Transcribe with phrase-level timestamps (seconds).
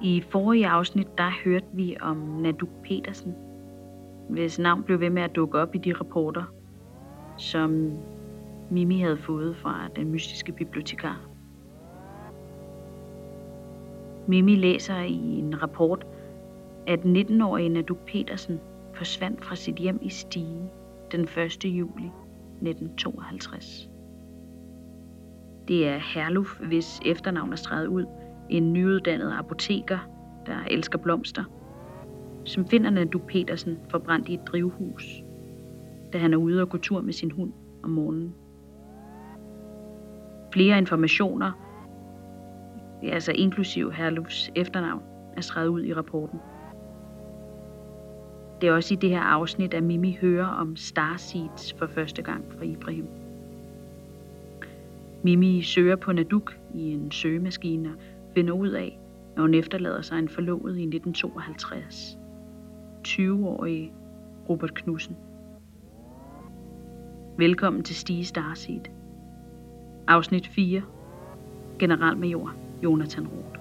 [0.00, 3.34] I forrige afsnit, der hørte vi om Naduk Petersen,
[4.28, 6.44] hvis navn blev ved med at dukke op i de rapporter,
[7.36, 7.92] som
[8.70, 11.20] Mimi havde fået fra den mystiske bibliotekar.
[14.26, 16.06] Mimi læser i en rapport,
[16.86, 18.60] at 19-årige Naduk Petersen
[18.94, 20.70] forsvandt fra sit hjem i Stige
[21.12, 21.64] den 1.
[21.64, 22.10] juli
[22.62, 23.90] 1952.
[25.68, 28.04] Det er Herluf, hvis efternavn er streget ud,
[28.50, 29.98] en nyuddannet apoteker,
[30.46, 31.44] der elsker blomster,
[32.44, 35.22] som finder Naduk Petersen forbrændt i et drivhus,
[36.12, 37.52] da han er ude og gå tur med sin hund
[37.82, 38.34] om morgenen.
[40.52, 41.52] Flere informationer,
[43.02, 45.02] altså inklusiv Herlufs efternavn,
[45.36, 46.38] er skrevet ud i rapporten.
[48.60, 52.44] Det er også i det her afsnit, at Mimi hører om Starseeds for første gang
[52.52, 53.06] fra Ibrahim.
[55.22, 57.94] Mimi søger på Naduk i en søgemaskine og
[58.34, 58.98] finder ud af,
[59.36, 62.18] når hun efterlader sig en forlovet i 1952.
[63.08, 63.92] 20-årige
[64.48, 65.16] Robert Knudsen.
[67.38, 68.80] Velkommen til Stige Starseed.
[70.08, 70.82] Afsnit 4.
[71.78, 73.60] Generalmajor Jonathan Roth.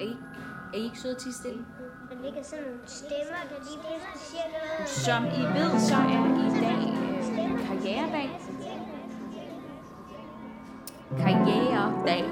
[0.00, 0.16] Er I,
[0.74, 1.64] er I ikke søde til stille?
[2.24, 4.88] Ligger sådan nogle stemmer, der lige pludselig siger noget.
[4.88, 6.82] Som I ved, så er i dag
[7.42, 8.30] øh, karrieredag.
[11.18, 12.24] Karrieredag.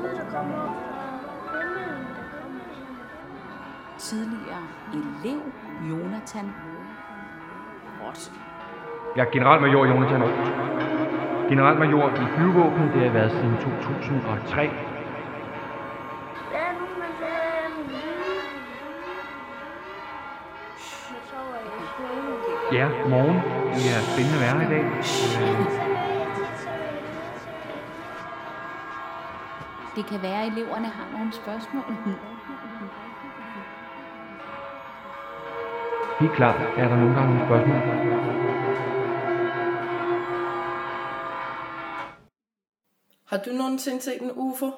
[3.98, 5.41] Tidligere elev
[5.91, 6.55] Jonathan
[8.00, 8.30] Roth.
[9.17, 11.48] Jeg er generalmajor Jonathan Roth.
[11.48, 14.88] Generalmajor i flyvåbnet, det har jeg været siden 2003.
[22.72, 23.36] Ja, morgen.
[23.74, 24.84] Det er spændende vejr i dag.
[29.96, 31.84] Det kan være, at eleverne har nogle spørgsmål.
[36.20, 36.61] Helt klart.
[36.78, 37.80] Er der nogle gange nogle spørgsmål?
[43.27, 44.70] Har du nogensinde set en UFO?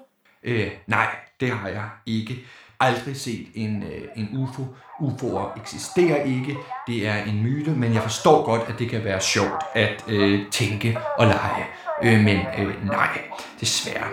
[0.43, 1.07] Øh, nej,
[1.41, 2.47] det har jeg ikke.
[2.81, 4.63] Aldrig set en, øh, en UFO.
[5.01, 6.57] UFO'er eksisterer ikke.
[6.87, 10.41] Det er en myte, men jeg forstår godt, at det kan være sjovt at øh,
[10.51, 11.65] tænke og lege.
[12.03, 13.19] Øh, men øh, nej,
[13.61, 14.07] desværre.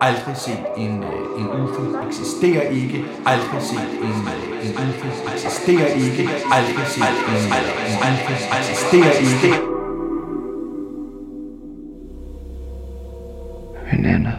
[0.00, 3.04] Aldrig set en, øh, en UFO eksisterer ikke.
[3.26, 6.28] Aldrig set en, øh, en UFO eksisterer ikke.
[6.52, 9.56] Aldrig set en, øh, en UFO eksisterer ikke.
[13.92, 14.32] Veninder.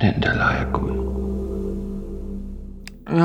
[0.00, 1.29] Den, der leger Gud.
[3.10, 3.18] Det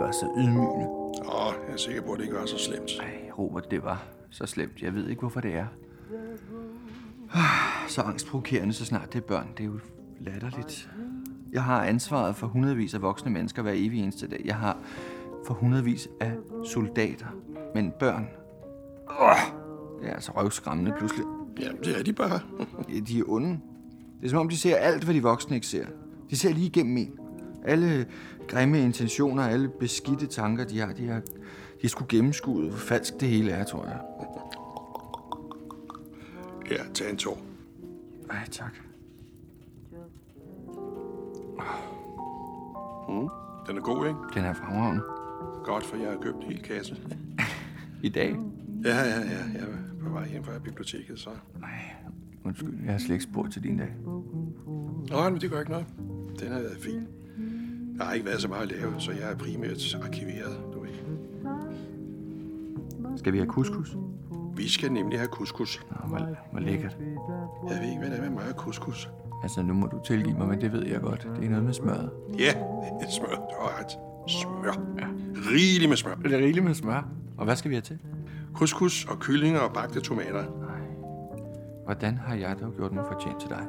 [0.00, 0.88] var så ydmygende.
[1.24, 2.90] Åh, jeg er sikker på, at det ikke var så slemt.
[3.00, 4.82] Ej, Robert, det var så slemt.
[4.82, 5.66] Jeg ved ikke, hvorfor det er.
[7.88, 9.48] Så angstprovokerende, så snart det er børn.
[9.56, 9.80] Det er jo
[10.20, 10.90] latterligt.
[11.52, 14.42] Jeg har ansvaret for hundredvis af voksne mennesker hver evig eneste dag.
[14.44, 14.78] Jeg har
[15.46, 16.32] for hundredvis af
[16.64, 17.26] soldater.
[17.74, 18.28] Men børn...
[19.20, 19.36] Åh,
[20.00, 21.26] det er altså røvskræmmende pludselig.
[21.60, 22.40] Jamen, det er de bare.
[22.88, 23.60] Ja, De er onde.
[24.20, 25.86] Det er som om, de ser alt, hvad de voksne ikke ser.
[26.30, 27.18] De ser lige igennem en.
[27.64, 28.06] Alle
[28.48, 33.20] grimme intentioner, alle beskidte tanker, de har, de har, de har sgu gennemskuet, hvor falsk
[33.20, 34.00] det hele er, tror jeg.
[36.66, 37.38] Her, tag en tår.
[38.30, 38.74] Ej, tak.
[43.66, 44.18] Den er god, ikke?
[44.34, 45.02] Den er fremragende.
[45.64, 46.96] Godt, for jeg har købt en hel kasse.
[48.02, 48.36] I dag?
[48.84, 49.42] Ja, ja, ja.
[49.54, 51.30] Jeg er på vej hjem fra biblioteket, så...
[51.60, 51.70] Nej,
[52.44, 52.74] undskyld.
[52.84, 53.94] Jeg har slet ikke spurgt til din dag.
[55.10, 55.86] Nå, men det gør ikke noget.
[56.40, 57.06] Den har været fin.
[57.98, 60.90] Der har ikke været så meget at lave, så jeg er primært arkiveret, du ved.
[63.16, 63.96] Skal vi have couscous?
[64.56, 65.80] Vi skal nemlig have couscous.
[65.90, 66.96] Nå, hvor, hvor lækkert.
[67.70, 69.08] Jeg ved ikke, hvad det er med mig og couscous.
[69.42, 71.28] Altså, nu må du tilgive mig, men det ved jeg godt.
[71.36, 72.10] Det er noget med smøret.
[72.38, 72.52] Ja,
[73.10, 73.34] smør.
[73.34, 73.98] Du har ret.
[74.28, 74.96] Smør.
[74.98, 75.06] Ja.
[75.50, 76.14] Rigeligt med smør.
[76.14, 77.08] Det er rigeligt med smør.
[77.36, 77.98] Og hvad skal vi have til?
[78.54, 80.44] Couscous og kyllinger og bagte tomater.
[80.60, 80.78] Nej.
[81.84, 83.66] Hvordan har jeg dog gjort mig fortjent til dig?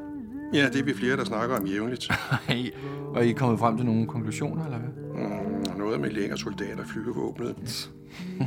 [0.53, 2.09] Ja, det er vi flere, der snakker om jævnligt.
[2.49, 2.71] Nej.
[3.15, 4.89] Og I er kommet frem til nogle konklusioner, eller hvad?
[4.89, 7.91] Mm, noget med længere soldater flyvevåbnet.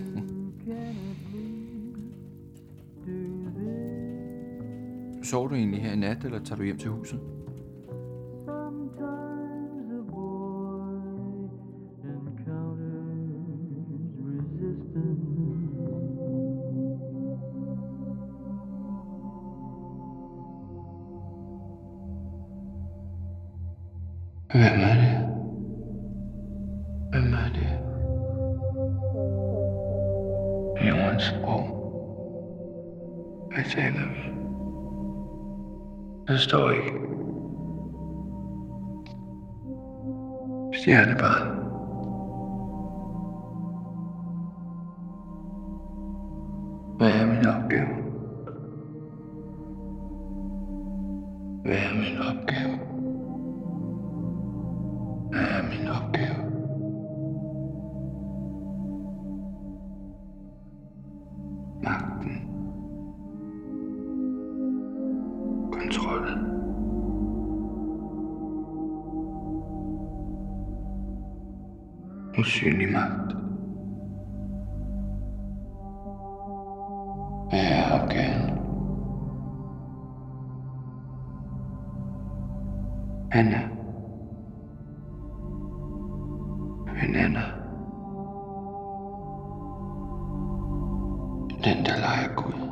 [5.22, 7.20] Sover du egentlig her i nat, eller tager du hjem til huset?
[24.54, 25.28] Ömer.
[27.14, 27.52] Ömer.
[30.80, 31.68] You once spoke.
[33.54, 34.14] I say them.
[36.26, 36.80] The story.
[40.72, 41.58] Stjärnebandet.
[46.98, 47.90] Vad är min uppgift?
[51.64, 52.77] Vad är not uppgift?
[65.88, 66.28] Kontrol.
[72.38, 73.36] Usynlig magt.
[77.50, 78.58] Hvad er opgaven?
[83.32, 83.68] Anna.
[86.84, 87.42] Hvem Anna?
[91.64, 92.67] Den, der leger Gud.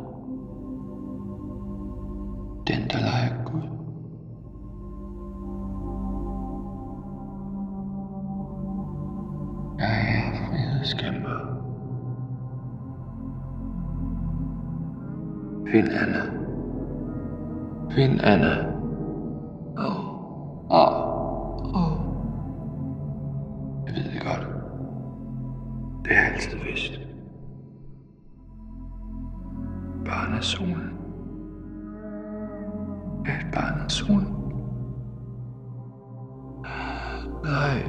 [15.70, 16.22] Find Anna.
[17.94, 18.66] Find Anna.
[19.78, 20.06] Åh.
[20.70, 20.92] Åh.
[21.74, 21.98] Åh.
[23.86, 24.46] Jeg ved det godt.
[26.04, 27.00] Det har jeg altid vidst.
[30.04, 30.92] Barn af solen.
[33.26, 34.32] Jeg er et barn af solen.
[37.44, 37.82] Nej.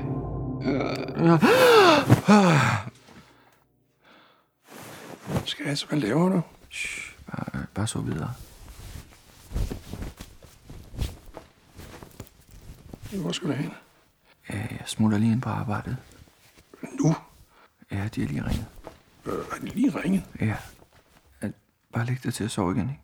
[5.45, 6.41] Skat, hvad laver du?
[6.71, 7.16] Shh,
[7.77, 8.33] bare, så videre.
[13.21, 13.71] Hvor skal du hen?
[14.49, 15.97] Ja, jeg smutter lige ind på arbejdet.
[16.99, 17.15] Nu?
[17.91, 18.65] Ja, de er lige ringet.
[19.25, 20.23] Øh, har de lige ringet?
[20.39, 20.57] Ja.
[21.41, 21.49] Ja,
[21.93, 23.01] Bare læg dig til at sove igen, ikke?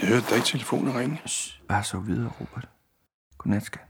[0.00, 1.20] Jeg hørte dig ikke telefonen ringe.
[1.26, 2.68] Shh, bare sov videre, Robert.
[3.38, 3.89] Godnat, skat.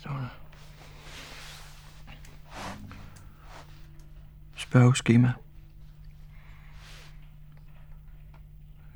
[0.00, 0.28] Står der?
[4.56, 5.32] Spørgeskema.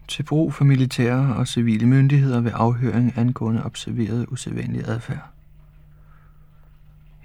[0.09, 5.31] Til brug for militære og civile myndigheder ved afhøring angående observeret usædvanlig adfærd.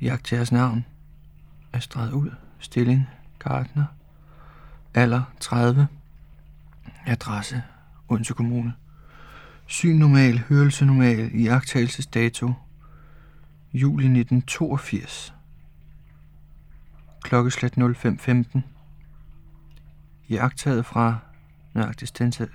[0.01, 0.85] Jagtjæres navn.
[1.73, 2.31] Astrid ud.
[2.59, 3.09] Stilling.
[3.39, 3.85] Gartner.
[4.93, 5.87] Alder 30.
[7.05, 7.63] Adresse.
[8.09, 8.73] Odense Kommune.
[9.67, 10.39] Syn normal.
[10.39, 11.31] Hørelse normal.
[11.33, 12.53] iagttagelsesdato
[13.73, 15.33] juli 1982.
[17.21, 18.59] Klokkeslæt 05.15.
[20.27, 21.17] Iagtaget fra
[21.73, 22.49] nøjagtig stensel.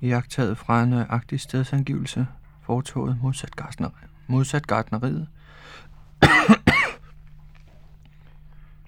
[0.00, 2.26] Iagtaget fra nøjagtig stedsangivelse.
[2.62, 3.90] foretoget modsat, gartner,
[4.26, 5.28] modsat gartneriet.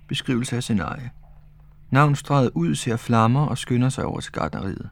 [0.09, 1.11] Beskrivelse af scenarie.
[1.91, 2.17] Navn
[2.55, 4.91] ud ser flammer og skynder sig over til gartneriet.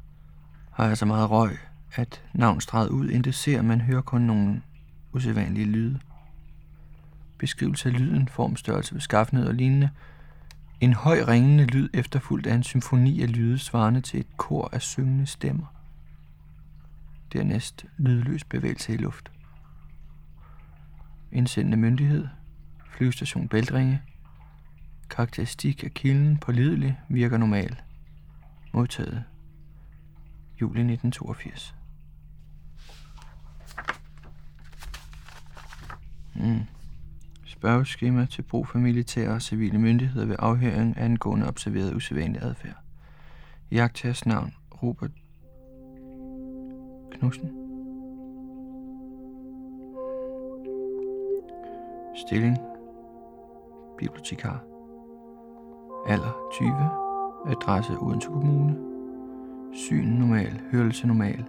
[0.71, 1.59] Har jeg så meget røg,
[1.95, 4.63] at navn ud intet ser, man hører kun nogle
[5.13, 6.01] usædvanlige lyde.
[7.39, 9.91] Beskrivelse af lyden, form, størrelse, beskaffenhed og lignende.
[10.81, 14.83] En høj ringende lyd efterfulgt af en symfoni af lyde svarende til et kor af
[14.83, 15.67] syngende stemmer.
[17.33, 19.33] Dernæst lydløs bevægelse i luft.
[21.33, 22.29] Indsendende myndighed.
[22.91, 24.03] Flyvestation Bæltringe.
[25.11, 27.77] Karakteristik af kilden pålidelig virker normal.
[28.73, 29.25] Modtaget.
[30.61, 31.78] Juli 1982.
[36.39, 36.61] Mm.
[37.45, 42.77] Spørgeskema til brug for militære og civile myndigheder ved afhøring angående observeret usædvanlig adfærd.
[43.71, 45.11] Jagttagers navn Robert
[47.11, 47.51] Knudsen.
[52.27, 52.59] Stilling.
[53.99, 54.65] Bibliotekar.
[56.07, 56.71] Alder 20.
[57.53, 58.77] Adresse Odense Kommune.
[59.75, 60.61] Syn normal.
[60.73, 61.45] Hørelse normal.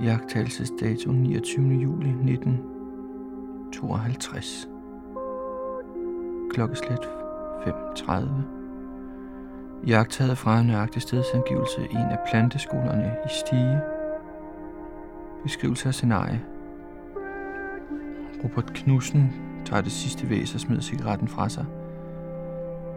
[0.00, 1.74] Jagttagelsesdato 29.
[1.74, 2.73] juli 19
[3.80, 4.68] 52.
[6.50, 7.08] Klokkeslæt
[7.66, 8.28] 5.30.
[9.86, 13.80] Jagtaget fra nøjagtig stedsangivelse i en af planteskolerne i Stige.
[15.42, 16.44] Beskrivelse af scenarie.
[18.44, 19.32] Robert Knudsen
[19.64, 21.64] tager det sidste væs og smider cigaretten fra sig.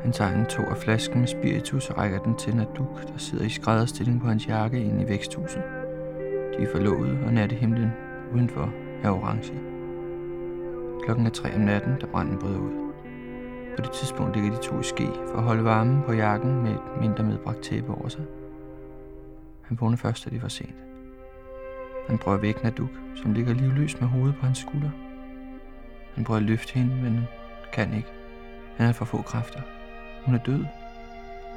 [0.01, 3.45] Han tager en tog af flasken med spiritus og rækker den til Naduk, der sidder
[3.45, 5.61] i skrædderstilling på hans jakke inde i væksthuset.
[6.57, 7.89] De er forlovet, og nattehimlen
[8.33, 9.76] udenfor er orange.
[11.07, 12.93] Klokken er tre om natten, da branden bryder ud.
[13.77, 16.71] På det tidspunkt ligger de to i ske for at holde varmen på jakken med
[16.71, 18.25] et mindre medbragt tæppe over sig.
[19.61, 20.75] Han vågner først, da det var sent.
[22.07, 24.89] Han prøver at vække Naduk, som ligger livløs med hovedet på hans skulder.
[26.15, 27.23] Han prøver at løfte hende, men
[27.73, 28.09] kan ikke.
[28.75, 29.61] Han har for få kræfter.
[30.25, 30.65] Hun er død,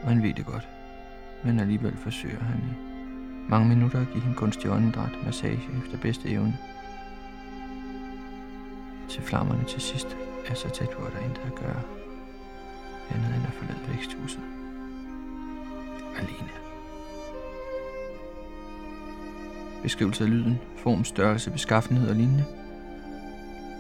[0.02, 0.68] og han ved det godt.
[1.44, 2.74] Men alligevel forsøger han i
[3.48, 6.58] mange minutter at give hende kunstig åndedræt massage efter bedste evne.
[9.10, 11.82] Til flammerne til sidst er så tæt på, at der intet at gøre.
[13.10, 14.40] Andet end at forlade væksthuset.
[16.16, 16.50] Alene.
[19.82, 22.44] Beskrivelse af lyden, form, størrelse, beskaffenhed og lignende.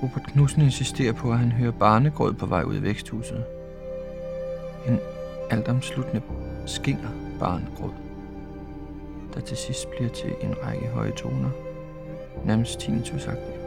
[0.02, 3.44] Robert Knudsen insisterer på, at han hører barnegråd på vej ud af væksthuset.
[4.88, 4.98] En
[5.50, 6.22] altomsluttende
[6.66, 7.08] skinger
[7.40, 7.94] barnegråd,
[9.34, 11.50] der til sidst bliver til en række høje toner,
[12.44, 13.59] nærmest tinnitusagtigt.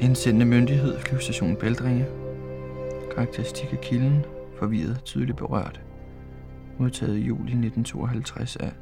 [0.00, 2.06] Indsendende myndighed, flyvestation Bældringe.
[3.14, 4.24] Karakteristik af kilden,
[4.58, 5.80] forvirret, tydeligt berørt.
[6.78, 8.72] Modtaget i juli 1952 af